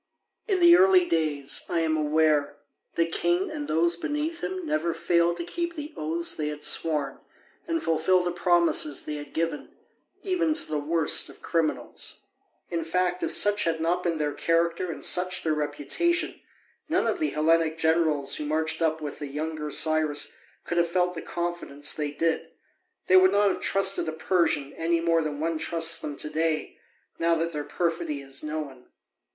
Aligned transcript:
In 0.47 0.59
the 0.59 0.75
early 0.75 1.05
days, 1.07 1.61
I 1.69 1.81
am 1.81 1.95
aware, 1.95 2.57
the 2.95 3.05
king 3.05 3.51
and 3.51 3.67
those 3.67 3.95
beneath 3.95 4.43
him 4.43 4.65
never 4.65 4.95
failed 4.95 5.37
to 5.37 5.43
keep 5.43 5.75
the 5.75 5.93
oaths 5.95 6.33
they 6.33 6.47
had 6.47 6.63
sworn 6.63 7.19
and 7.67 7.83
fulfil 7.83 8.23
the 8.23 8.31
promises 8.31 9.03
they 9.05 9.17
had 9.17 9.31
given, 9.31 9.69
even 10.23 10.55
to 10.55 10.67
the 10.67 10.79
worst 10.79 11.29
of 11.29 11.43
criminals. 11.43 12.21
In 12.71 12.83
fact, 12.83 13.21
if 13.21 13.31
such 13.31 13.65
had 13.65 13.79
not 13.79 14.01
been 14.01 14.17
their 14.17 14.33
character 14.33 14.91
and 14.91 15.05
such 15.05 15.43
their 15.43 15.53
reputation, 15.53 16.41
none 16.89 17.05
of 17.05 17.19
the 17.19 17.29
Hellenic 17.29 17.77
generals 17.77 18.37
who 18.37 18.45
marched 18.47 18.81
up 18.81 19.01
with 19.01 19.19
the 19.19 19.27
younger 19.27 19.69
Cyrus 19.69 20.31
could 20.65 20.79
have 20.79 20.89
felt 20.89 21.13
the 21.13 21.21
confidence 21.21 21.93
they 21.93 22.09
did: 22.09 22.49
they 23.05 23.17
would 23.17 23.31
not 23.33 23.49
have 23.49 23.61
trusted 23.61 24.09
a 24.09 24.13
Persian 24.13 24.73
any 24.73 24.99
more 24.99 25.21
than 25.21 25.39
one 25.39 25.59
trusts 25.59 25.99
them 25.99 26.17
to 26.17 26.27
day, 26.31 26.79
now 27.19 27.35
that 27.35 27.51
their 27.51 27.63
perfidy 27.63 28.19
is 28.19 28.41
known. 28.41 28.87